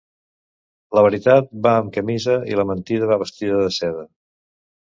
La 0.99 1.03
veritat 1.07 1.51
va 1.67 1.73
en 1.81 1.93
camisa 1.99 2.39
i 2.53 2.57
la 2.61 2.67
mentida 2.73 3.11
va 3.13 3.21
vestida 3.27 3.61
de 3.69 3.77
seda. 3.81 4.09